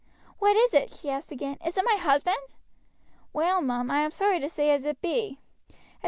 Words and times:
"What 0.39 0.55
is 0.55 0.73
it?" 0.73 0.91
she 0.91 1.11
asked 1.11 1.31
again; 1.31 1.59
"is 1.63 1.77
it 1.77 1.85
my 1.85 1.93
husband?" 1.97 2.39
"Well, 3.33 3.61
mum, 3.61 3.91
I 3.91 3.99
am 3.99 4.09
sorry 4.09 4.39
to 4.39 4.49
say 4.49 4.71
as 4.71 4.83
it 4.83 4.99
be. 4.99 5.37